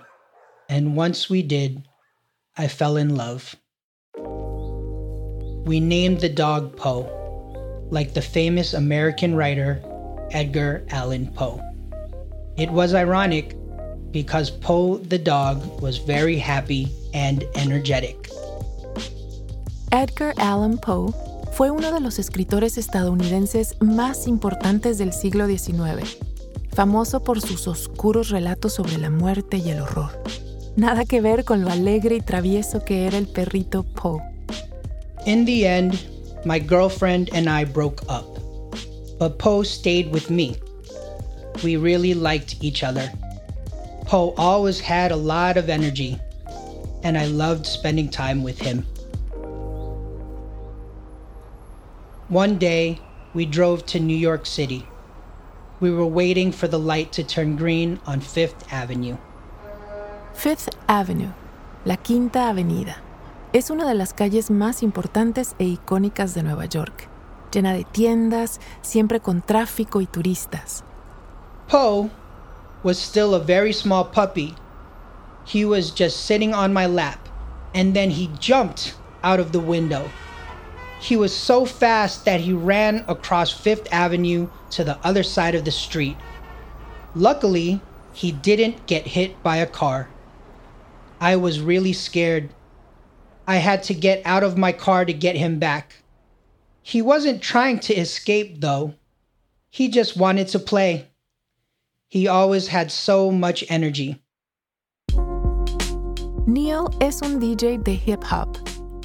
and 0.69 0.95
once 0.95 1.29
we 1.29 1.43
did, 1.43 1.83
I 2.57 2.69
fell 2.69 2.97
in 2.97 3.17
love. 3.17 3.57
We 5.67 5.81
named 5.81 6.21
the 6.21 6.29
dog 6.29 6.77
Poe, 6.77 7.89
like 7.91 8.15
the 8.15 8.23
famous 8.23 8.73
American 8.73 9.35
writer 9.35 9.83
Edgar 10.31 10.87
Allan 10.91 11.33
Poe. 11.33 11.61
It 12.57 12.71
was 12.71 12.95
ironic 12.95 13.57
because 14.13 14.53
Poe 14.53 14.99
the 14.99 15.19
dog 15.19 15.83
was 15.83 15.99
very 15.99 16.37
happy 16.37 16.93
and 17.13 17.43
energetic. 17.57 18.31
Edgar 19.93 20.35
Allan 20.37 20.79
Poe 20.79 21.13
fue 21.51 21.73
uno 21.73 21.93
de 21.93 21.99
los 21.99 22.21
escritores 22.21 22.79
estadounidenses 22.79 23.75
más 23.81 24.29
importantes 24.29 24.99
del 24.99 25.13
siglo 25.13 25.49
XIX, 25.49 26.17
famoso 26.73 27.25
por 27.25 27.41
sus 27.41 27.67
oscuros 27.67 28.31
relatos 28.31 28.75
sobre 28.75 28.99
la 28.99 29.11
muerte 29.11 29.57
y 29.57 29.71
el 29.71 29.81
horror. 29.81 30.23
Nada 30.77 31.05
que 31.05 31.21
ver 31.21 31.45
con 31.45 31.63
lo 31.63 31.71
alegre 31.71 32.15
y 32.15 32.21
travieso 32.21 32.85
que 32.85 33.09
era 33.09 33.19
el 33.19 33.27
perrito 33.27 33.83
Poe. 33.83 34.23
In 35.27 35.45
the 35.45 35.67
end, 35.67 35.99
my 36.45 36.61
girlfriend 36.61 37.29
and 37.35 37.49
I 37.49 37.65
broke 37.65 38.05
up, 38.09 38.39
but 39.19 39.39
Poe 39.39 39.65
stayed 39.65 40.13
with 40.13 40.31
me. 40.31 40.55
We 41.65 41.77
really 41.77 42.15
liked 42.15 42.63
each 42.63 42.85
other. 42.85 43.11
Poe 44.07 44.35
always 44.39 44.81
had 44.81 45.11
a 45.11 45.17
lot 45.17 45.57
of 45.57 45.69
energy, 45.69 46.17
and 47.03 47.19
I 47.19 47.27
loved 47.27 47.67
spending 47.67 48.09
time 48.09 48.45
with 48.45 48.61
him. 48.61 48.87
One 52.31 52.59
day, 52.59 53.01
we 53.35 53.45
drove 53.45 53.85
to 53.87 53.99
New 53.99 54.17
York 54.17 54.47
City. 54.47 54.87
We 55.81 55.91
were 55.91 56.07
waiting 56.07 56.53
for 56.53 56.69
the 56.69 56.79
light 56.79 57.11
to 57.15 57.25
turn 57.25 57.57
green 57.57 57.99
on 58.07 58.21
Fifth 58.21 58.73
Avenue. 58.73 59.17
Fifth 60.33 60.69
Avenue, 60.89 61.33
la 61.85 61.97
Quinta 61.97 62.49
Avenida, 62.49 62.99
es 63.53 63.69
una 63.69 63.85
de 63.85 63.95
las 63.95 64.13
calles 64.13 64.49
más 64.49 64.85
importantes 64.85 65.57
e 65.59 65.65
icónicas 65.65 66.35
de 66.35 66.45
Nueva 66.45 66.67
York, 66.67 67.09
llena 67.51 67.73
de 67.73 67.83
tiendas, 67.83 68.61
siempre 68.81 69.19
con 69.19 69.43
tráfico 69.43 70.01
y 70.01 70.07
turistas. 70.07 70.85
Poe 71.67 72.11
was 72.85 72.97
still 72.97 73.35
a 73.35 73.41
very 73.41 73.73
small 73.73 74.05
puppy. 74.05 74.55
He 75.45 75.65
was 75.65 75.91
just 75.91 76.27
sitting 76.27 76.55
on 76.55 76.73
my 76.73 76.87
lap, 76.87 77.29
and 77.75 77.93
then 77.93 78.11
he 78.11 78.31
jumped 78.39 78.95
out 79.25 79.41
of 79.41 79.51
the 79.51 79.59
window. 79.59 80.09
He 81.01 81.17
was 81.17 81.35
so 81.35 81.65
fast 81.65 82.27
that 82.27 82.41
he 82.41 82.53
ran 82.53 83.05
across 83.09 83.51
Fifth 83.51 83.89
Avenue 83.91 84.49
to 84.71 84.85
the 84.85 84.99
other 84.99 85.23
side 85.23 85.55
of 85.55 85.65
the 85.65 85.71
street. 85.71 86.17
Luckily, 87.15 87.81
he 88.13 88.31
didn't 88.31 88.87
get 88.87 89.07
hit 89.07 89.43
by 89.43 89.57
a 89.57 89.67
car. 89.67 90.09
I 91.19 91.37
was 91.37 91.61
really 91.61 91.95
scared. 91.95 92.51
I 93.47 93.57
had 93.57 93.83
to 93.85 93.95
get 93.95 94.21
out 94.27 94.45
of 94.45 94.59
my 94.59 94.73
car 94.73 95.07
to 95.07 95.13
get 95.13 95.37
him 95.37 95.59
back. 95.59 95.97
He 96.83 97.01
wasn't 97.01 97.43
trying 97.43 97.81
to 97.81 97.95
escape, 97.95 98.61
though. 98.61 98.95
He 99.71 99.89
just 99.89 100.17
wanted 100.17 100.49
to 100.49 100.59
play. 100.59 101.09
He 102.09 102.29
always 102.29 102.69
had 102.69 102.93
so 102.93 103.31
much 103.31 103.65
energy. 103.69 104.23
Neil 106.47 106.93
es 107.01 107.23
un 107.23 107.41
DJ 107.41 107.83
de 107.83 107.95
hip 107.95 108.25
hop 108.25 108.57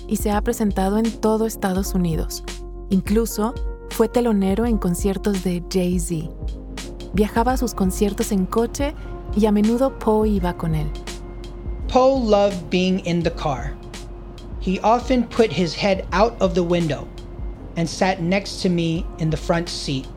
y 0.08 0.18
se 0.18 0.32
ha 0.32 0.42
presentado 0.42 0.98
en 0.98 1.12
todo 1.20 1.46
Estados 1.46 1.94
Unidos. 1.94 2.44
Incluso 2.90 3.54
fue 3.90 4.08
telonero 4.08 4.66
en 4.66 4.78
conciertos 4.78 5.44
de 5.44 5.64
Jay-Z. 5.72 6.30
Viajaba 7.14 7.54
a 7.54 7.58
sus 7.58 7.74
conciertos 7.74 8.32
en 8.32 8.46
coche 8.46 8.94
y 9.36 9.46
a 9.46 9.52
menudo 9.52 9.98
Poe 10.00 10.28
iba 10.28 10.56
con 10.58 10.76
él. 10.76 10.90
Poe 11.88 12.20
loved 12.20 12.70
being 12.70 13.00
in 13.06 13.24
the 13.24 13.32
car. 13.32 13.74
He 14.60 14.80
often 14.82 15.24
put 15.24 15.52
his 15.52 15.76
head 15.76 16.06
out 16.12 16.34
of 16.42 16.54
the 16.54 16.64
window 16.64 17.08
and 17.78 17.88
sat 17.88 18.22
next 18.22 18.62
to 18.64 18.70
me 18.70 19.06
in 19.20 19.30
the 19.30 19.38
front 19.38 19.70
seat. 19.70 20.08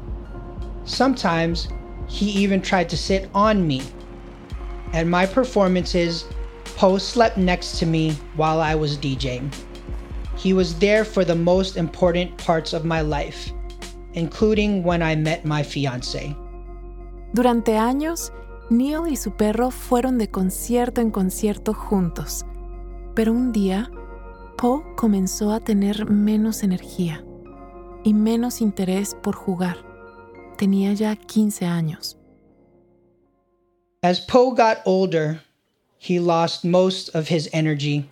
Sometimes 0.85 1.69
he 2.09 2.31
even 2.31 2.63
tried 2.63 2.89
to 2.89 2.97
sit 2.97 3.29
on 3.35 3.67
me. 3.67 3.83
At 4.93 5.07
my 5.07 5.27
performances, 5.27 6.25
Poe 6.77 6.99
slept 6.99 7.37
next 7.37 7.79
to 7.81 7.87
me 7.87 8.13
while 8.37 8.61
I 8.61 8.75
was 8.75 8.97
DJing. 8.97 9.53
He 10.39 10.53
was 10.53 10.79
there 10.79 11.05
for 11.05 11.25
the 11.25 11.35
most 11.35 11.77
important 11.77 12.37
parts 12.39 12.73
of 12.73 12.85
my 12.85 13.01
life, 13.01 13.53
including 14.15 14.85
when 14.85 15.03
I 15.03 15.17
met 15.17 15.45
my 15.45 15.63
fiance. 15.65 16.35
Durante 17.35 17.77
años, 17.77 18.33
Neil 18.71 19.09
y 19.09 19.17
su 19.17 19.33
perro 19.33 19.71
fueron 19.71 20.19
de 20.19 20.29
concierto 20.29 21.01
en 21.01 21.11
concierto 21.11 21.75
juntos. 21.75 22.45
Pero 23.15 23.33
un 23.33 23.53
día, 23.53 23.91
Poe 24.57 24.83
comenzó 24.97 25.53
a 25.53 25.61
tener 25.61 26.09
menos 26.11 26.63
energía 26.63 27.25
y 28.05 28.15
menos 28.15 28.61
interés 28.61 29.17
por 29.23 29.35
jugar. 29.35 29.79
Tenía 30.57 30.93
ya 30.93 31.17
15 31.17 31.65
años. 31.67 32.17
As 34.03 34.21
Poe 34.21 34.55
got 34.55 34.79
older, 34.85 35.41
he 35.99 36.21
lost 36.21 36.65
most 36.65 37.15
of 37.15 37.29
his 37.29 37.49
energy, 37.53 38.09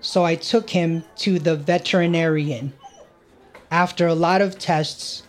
so 0.00 0.24
I 0.24 0.34
took 0.34 0.70
him 0.70 1.04
to 1.16 1.38
the 1.38 1.56
veterinarian. 1.56 2.72
After 3.70 4.06
a 4.06 4.14
lot 4.14 4.40
of 4.40 4.58
tests, 4.58 5.22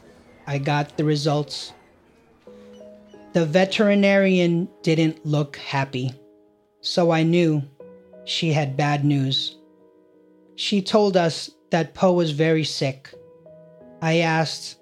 I 0.47 0.57
got 0.57 0.97
the 0.97 1.03
results. 1.03 1.73
The 3.33 3.45
veterinarian 3.45 4.67
didn't 4.81 5.25
look 5.25 5.57
happy, 5.57 6.13
so 6.81 7.11
I 7.11 7.23
knew 7.23 7.63
she 8.25 8.53
had 8.53 8.77
bad 8.77 9.05
news. 9.05 9.57
She 10.55 10.81
told 10.81 11.15
us 11.15 11.51
that 11.69 11.93
Poe 11.93 12.13
was 12.13 12.31
very 12.31 12.63
sick. 12.63 13.13
I 14.01 14.19
asked, 14.19 14.77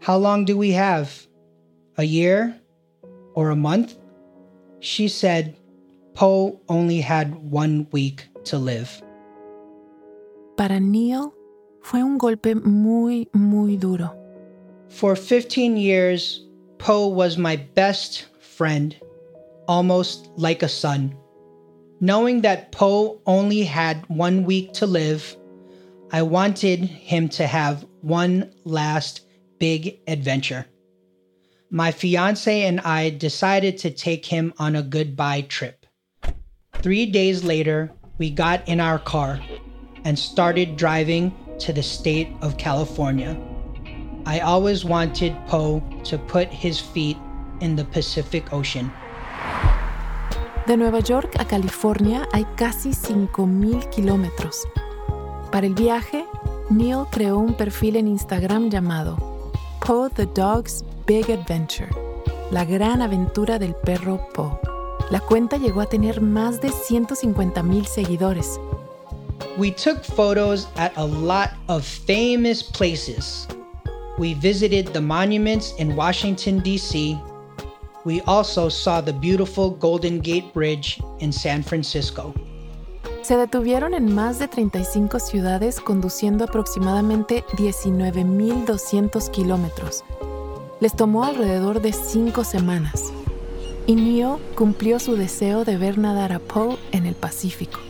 How 0.00 0.16
long 0.16 0.44
do 0.44 0.56
we 0.56 0.72
have? 0.72 1.26
A 1.98 2.04
year? 2.04 2.58
Or 3.34 3.50
a 3.50 3.56
month? 3.56 3.96
She 4.80 5.08
said 5.08 5.56
Poe 6.14 6.60
only 6.68 7.00
had 7.00 7.34
one 7.34 7.86
week 7.92 8.28
to 8.44 8.58
live. 8.58 9.02
Para 10.56 10.80
Neil 10.80 11.34
fue 11.82 12.02
un 12.02 12.16
golpe 12.16 12.54
muy, 12.54 13.28
muy 13.34 13.76
duro. 13.76 14.16
For 14.88 15.14
15 15.14 15.76
years, 15.76 16.46
Poe 16.78 17.08
was 17.08 17.36
my 17.36 17.56
best 17.56 18.24
friend, 18.40 18.96
almost 19.68 20.30
like 20.36 20.62
a 20.62 20.68
son. 20.68 21.14
Knowing 22.00 22.40
that 22.40 22.72
Poe 22.72 23.20
only 23.26 23.64
had 23.64 24.02
one 24.08 24.44
week 24.44 24.72
to 24.74 24.86
live, 24.86 25.36
I 26.10 26.22
wanted 26.22 26.80
him 26.80 27.28
to 27.30 27.46
have 27.46 27.84
one 28.00 28.50
last 28.64 29.26
big 29.58 29.98
adventure. 30.06 30.64
My 31.70 31.92
fiance 31.92 32.62
and 32.62 32.80
I 32.80 33.10
decided 33.10 33.76
to 33.78 33.90
take 33.90 34.24
him 34.24 34.54
on 34.58 34.74
a 34.74 34.82
goodbye 34.82 35.42
trip. 35.42 35.84
Three 36.74 37.04
days 37.04 37.44
later, 37.44 37.92
we 38.18 38.30
got 38.30 38.66
in 38.66 38.80
our 38.80 38.98
car 38.98 39.40
and 40.06 40.16
started 40.16 40.76
driving 40.76 41.34
to 41.58 41.72
the 41.72 41.82
state 41.82 42.28
of 42.40 42.56
California. 42.56 43.36
I 44.24 44.38
always 44.38 44.84
wanted 44.84 45.34
Poe 45.48 45.82
to 46.04 46.16
put 46.16 46.48
his 46.48 46.78
feet 46.78 47.16
in 47.60 47.74
the 47.74 47.84
Pacific 47.84 48.52
Ocean. 48.52 48.90
De 50.66 50.76
Nueva 50.76 51.00
York 51.00 51.34
a 51.40 51.44
California 51.44 52.26
hay 52.32 52.44
casi 52.56 52.90
5.000 52.90 53.90
kilómetros. 53.90 54.56
Para 55.50 55.66
el 55.66 55.74
viaje, 55.74 56.24
Neil 56.70 57.06
creó 57.10 57.38
un 57.38 57.54
perfil 57.54 57.96
en 57.96 58.08
Instagram 58.08 58.70
llamado 58.70 59.16
Poe 59.84 60.08
the 60.10 60.26
Dog's 60.26 60.84
Big 61.06 61.30
Adventure, 61.30 61.90
la 62.52 62.64
gran 62.64 63.02
aventura 63.02 63.58
del 63.58 63.74
perro 63.74 64.28
Poe. 64.34 64.58
La 65.10 65.20
cuenta 65.20 65.56
llegó 65.56 65.80
a 65.80 65.86
tener 65.86 66.20
más 66.20 66.60
de 66.60 66.70
150.000 66.70 67.84
seguidores. 67.84 68.60
We 69.58 69.70
took 69.70 70.04
photos 70.04 70.66
at 70.76 70.92
a 70.96 71.04
lot 71.04 71.50
of 71.68 71.84
famous 71.84 72.62
places. 72.62 73.46
We 74.18 74.34
visited 74.34 74.92
the 74.92 75.00
monuments 75.00 75.74
in 75.78 75.96
Washington, 75.96 76.60
D.C. 76.60 77.18
We 78.04 78.20
also 78.22 78.68
saw 78.68 79.00
the 79.00 79.12
beautiful 79.12 79.70
Golden 79.70 80.20
Gate 80.20 80.54
Bridge 80.54 81.00
in 81.20 81.32
San 81.32 81.62
Francisco. 81.62 82.32
Se 83.22 83.36
detuvieron 83.36 83.92
en 83.92 84.14
más 84.14 84.38
de 84.38 84.46
35 84.46 85.18
ciudades 85.18 85.80
conduciendo 85.80 86.44
aproximadamente 86.44 87.44
19.200 87.56 89.30
kilómetros. 89.32 90.04
Les 90.78 90.94
tomó 90.94 91.24
alrededor 91.24 91.80
de 91.80 91.92
cinco 91.92 92.44
semanas. 92.44 93.12
Y 93.88 93.96
Neil 93.96 94.36
cumplió 94.54 95.00
su 95.00 95.16
deseo 95.16 95.64
de 95.64 95.76
ver 95.76 95.98
nadar 95.98 96.32
a 96.32 96.38
Poe 96.38 96.76
en 96.92 97.06
el 97.06 97.16
Pacífico. 97.16 97.80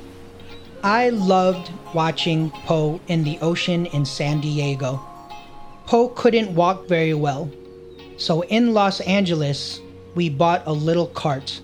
I 0.87 1.09
loved 1.09 1.73
watching 1.95 2.53
Poe 2.65 3.01
in 3.09 3.25
the 3.25 3.41
ocean 3.41 3.87
in 3.87 4.05
San 4.05 4.41
Diego. 4.41 5.01
Poe 5.85 6.11
couldn't 6.11 6.55
walk 6.55 6.87
very 6.87 7.13
well, 7.13 7.51
so 8.19 8.43
in 8.43 8.73
Los 8.73 9.01
Angeles, 9.01 9.81
we 10.15 10.29
bought 10.29 10.63
a 10.65 10.73
little 10.73 11.09
cart. 11.09 11.61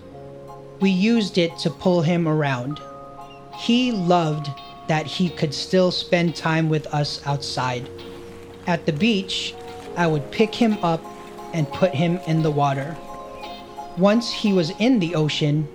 We 0.81 0.89
used 0.89 1.37
it 1.37 1.57
to 1.59 1.69
pull 1.69 2.01
him 2.01 2.27
around. 2.27 2.81
He 3.57 3.93
loved 3.93 4.49
that 4.89 5.05
he 5.05 5.29
could 5.29 5.53
still 5.53 5.89
spend 5.89 6.35
time 6.35 6.67
with 6.67 6.85
us 6.87 7.25
outside. 7.25 7.89
At 8.67 8.85
the 8.85 8.91
beach, 8.91 9.55
I 9.95 10.05
would 10.05 10.31
pick 10.31 10.53
him 10.53 10.77
up 10.83 11.01
and 11.53 11.65
put 11.69 11.95
him 11.95 12.19
in 12.27 12.43
the 12.43 12.51
water. 12.51 12.97
Once 13.97 14.33
he 14.33 14.51
was 14.51 14.71
in 14.79 14.99
the 14.99 15.15
ocean, 15.15 15.69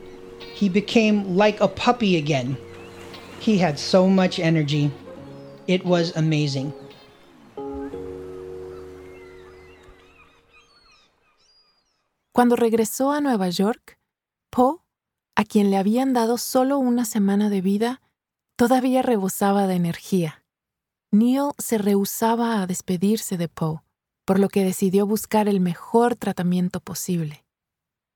he 0.52 0.68
became 0.68 1.34
like 1.34 1.62
a 1.62 1.68
puppy 1.68 2.18
again. 2.18 2.58
He 3.40 3.58
had 3.58 3.76
so 3.78 4.06
much 4.08 4.38
energy. 4.38 4.90
It 5.66 5.84
was 5.84 6.16
amazing. 6.16 6.72
Cuando 12.32 12.56
regresó 12.56 13.12
a 13.12 13.20
Nueva 13.20 13.48
York, 13.48 13.98
Poe, 14.50 14.82
a 15.34 15.44
quien 15.44 15.70
le 15.70 15.76
habían 15.76 16.12
dado 16.12 16.38
solo 16.38 16.78
una 16.78 17.04
semana 17.04 17.48
de 17.48 17.60
vida, 17.60 18.00
todavía 18.56 19.02
rebosaba 19.02 19.66
de 19.66 19.74
energía. 19.74 20.44
Neil 21.10 21.50
se 21.58 21.78
rehusaba 21.78 22.62
a 22.62 22.66
despedirse 22.66 23.36
de 23.36 23.48
Poe, 23.48 23.80
por 24.24 24.38
lo 24.38 24.48
que 24.48 24.62
decidió 24.62 25.06
buscar 25.06 25.48
el 25.48 25.60
mejor 25.60 26.16
tratamiento 26.16 26.80
posible. 26.80 27.44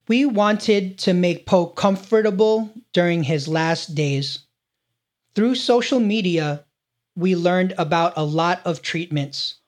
We 0.08 0.26
wanted 0.26 0.96
to 1.04 1.14
make 1.14 1.44
Poe 1.44 1.74
comfortable 1.74 2.70
during 2.92 3.24
his 3.24 3.48
last 3.48 3.94
days. 3.94 4.48
Through 5.34 5.54
social 5.54 6.00
media, 6.00 6.64
we 7.16 7.34
learned 7.36 7.74
about 7.78 8.12
a 8.16 8.24
lot 8.24 8.60
of 8.64 8.82
treatments. 8.82 9.60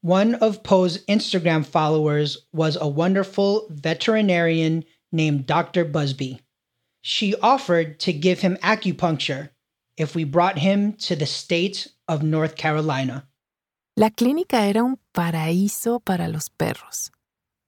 One 0.00 0.34
of 0.36 0.62
Poe's 0.62 1.04
Instagram 1.06 1.64
followers 1.64 2.46
was 2.52 2.76
a 2.80 2.88
wonderful 2.88 3.66
veterinarian 3.70 4.84
named 5.12 5.46
Dr. 5.46 5.84
Busby. 5.84 6.40
She 7.02 7.34
offered 7.36 8.00
to 8.00 8.12
give 8.12 8.40
him 8.40 8.56
acupuncture 8.62 9.50
if 9.96 10.14
we 10.14 10.24
brought 10.24 10.58
him 10.58 10.94
to 10.94 11.16
the 11.16 11.26
state 11.26 11.88
of 12.08 12.22
North 12.22 12.56
Carolina. 12.56 13.26
La 13.96 14.10
clínica 14.10 14.68
era 14.68 14.82
un 14.82 14.98
paraíso 15.14 16.04
para 16.04 16.28
los 16.28 16.48
perros. 16.48 17.10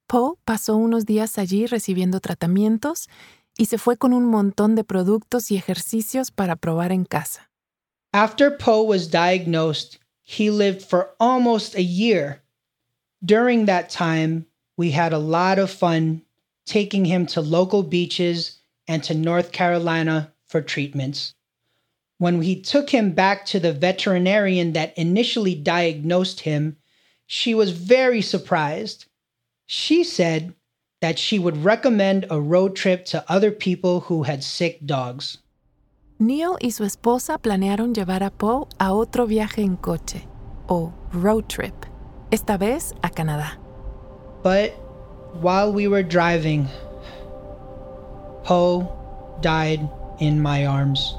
Poe 0.09 0.38
pasó 0.46 0.77
unos 0.77 1.05
días 1.05 1.38
allí 1.38 1.66
recibiendo 1.66 2.20
tratamientos 2.20 3.09
y 3.59 3.66
se 3.66 3.79
fue 3.79 3.97
con 3.97 4.12
un 4.12 4.25
montón 4.25 4.75
de 4.75 4.85
productos 4.85 5.51
y 5.51 5.57
ejercicios 5.57 6.31
para 6.31 6.57
probar 6.57 6.92
en 6.92 7.05
casa. 7.05 7.51
After 8.12 8.51
Poe 8.51 8.83
was 8.83 9.09
diagnosed, 9.09 9.99
he 10.23 10.51
lived 10.51 10.83
for 10.83 11.11
almost 11.19 11.75
a 11.75 11.83
year. 11.83 12.42
During 13.25 13.66
that 13.66 13.90
time, 13.90 14.47
we 14.77 14.92
had 14.92 15.12
a 15.12 15.19
lot 15.19 15.59
of 15.59 15.71
fun 15.71 16.23
taking 16.64 17.05
him 17.05 17.27
to 17.27 17.40
local 17.40 17.83
beaches 17.83 18.62
and 18.88 19.03
to 19.05 19.14
North 19.14 19.53
Carolina 19.53 20.33
for 20.49 20.61
treatments. 20.61 21.35
When 22.19 22.38
we 22.38 22.61
took 22.61 22.90
him 22.90 23.12
back 23.12 23.45
to 23.47 23.61
the 23.61 23.73
veterinarian 23.73 24.73
that 24.73 24.97
initially 24.97 25.55
diagnosed 25.55 26.40
him, 26.40 26.77
she 27.27 27.55
was 27.55 27.73
very 27.73 28.23
surprised. 28.23 29.07
She 29.66 30.03
said 30.05 30.55
that 31.07 31.21
she 31.21 31.38
would 31.38 31.57
recommend 31.62 32.27
a 32.31 32.40
road 32.40 32.75
trip 32.75 33.05
to 33.05 33.25
other 33.29 33.53
people 33.53 34.01
who 34.01 34.25
had 34.25 34.42
sick 34.42 34.85
dogs. 34.85 35.38
Neil 36.19 36.59
y 36.61 36.71
su 36.71 36.83
esposa 36.83 37.38
planearon 37.38 37.95
llevar 37.95 38.25
a 38.25 38.31
Poe 38.31 38.66
a 38.81 38.92
otro 38.92 39.25
viaje 39.25 39.62
en 39.62 39.77
coche, 39.77 40.27
o 40.69 40.92
road 41.12 41.49
trip, 41.49 41.87
esta 42.33 42.59
vez 42.59 42.92
a 43.05 43.09
Canadá. 43.09 43.53
But 44.42 44.73
while 45.40 45.73
we 45.73 45.87
were 45.87 46.03
driving, 46.03 46.66
Poe 48.42 48.90
died 49.40 49.88
in 50.19 50.42
my 50.42 50.66
arms. 50.66 51.14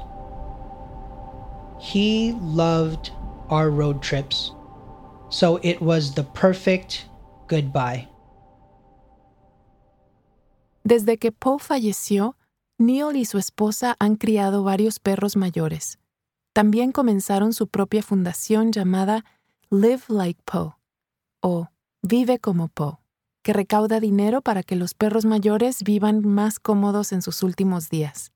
He 1.80 2.32
loved 2.42 3.10
our 3.48 3.70
road 3.70 4.02
trips, 4.02 4.52
so 5.30 5.58
it 5.62 5.80
was 5.80 6.12
the 6.12 6.24
perfect 6.24 7.06
goodbye. 7.46 8.06
Desde 10.88 11.18
que 11.18 11.32
Poe 11.32 11.58
falleció, 11.58 12.38
Neil 12.78 13.14
y 13.16 13.26
su 13.26 13.36
esposa 13.36 13.94
han 13.98 14.16
criado 14.16 14.62
varios 14.62 15.00
perros 15.00 15.36
mayores. 15.36 15.98
También 16.54 16.92
comenzaron 16.92 17.52
su 17.52 17.68
propia 17.68 18.02
fundación 18.02 18.72
llamada 18.72 19.26
Live 19.68 20.04
Like 20.08 20.40
Poe 20.46 20.76
o 21.42 21.68
Vive 22.00 22.38
como 22.38 22.68
Poe, 22.68 23.00
que 23.42 23.52
recauda 23.52 24.00
dinero 24.00 24.40
para 24.40 24.62
que 24.62 24.76
los 24.76 24.94
perros 24.94 25.26
mayores 25.26 25.82
vivan 25.82 26.26
más 26.26 26.58
cómodos 26.58 27.12
en 27.12 27.20
sus 27.20 27.42
últimos 27.42 27.90
días. 27.90 28.32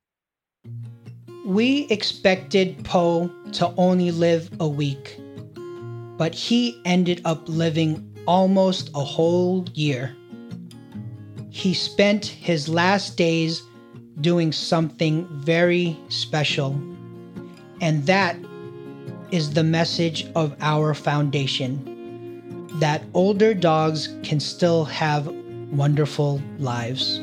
We 1.46 1.86
expected 1.88 2.76
Poe 2.84 3.30
to 3.52 3.72
only 3.78 4.12
live 4.12 4.50
a 4.60 4.66
week, 4.66 5.18
but 6.18 6.34
he 6.34 6.78
ended 6.84 7.22
up 7.24 7.48
living 7.48 8.12
almost 8.26 8.90
a 8.94 9.00
whole 9.00 9.64
year. 9.72 10.14
He 11.52 11.74
spent 11.74 12.24
his 12.24 12.66
last 12.66 13.18
days 13.18 13.62
doing 14.22 14.52
something 14.52 15.28
very 15.44 15.98
special. 16.08 16.70
And 17.82 18.06
that 18.06 18.36
is 19.30 19.52
the 19.52 19.62
message 19.62 20.26
of 20.34 20.56
our 20.62 20.94
foundation 20.94 22.68
that 22.80 23.04
older 23.12 23.52
dogs 23.52 24.08
can 24.22 24.40
still 24.40 24.86
have 24.86 25.26
wonderful 25.70 26.40
lives. 26.58 27.20